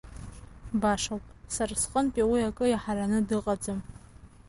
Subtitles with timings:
[0.81, 1.23] Башоуп,
[1.55, 3.79] сара сҟынтәи уи акы иаҳараны дыҟаӡам.